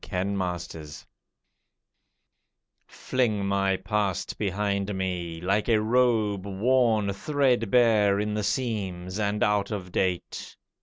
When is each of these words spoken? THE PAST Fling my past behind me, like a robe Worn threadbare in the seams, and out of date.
THE 0.01 0.07
PAST 0.35 1.05
Fling 2.87 3.45
my 3.45 3.77
past 3.77 4.35
behind 4.39 4.95
me, 4.95 5.39
like 5.41 5.69
a 5.69 5.79
robe 5.79 6.47
Worn 6.47 7.13
threadbare 7.13 8.19
in 8.19 8.33
the 8.33 8.41
seams, 8.43 9.19
and 9.19 9.43
out 9.43 9.69
of 9.69 9.91
date. 9.91 10.57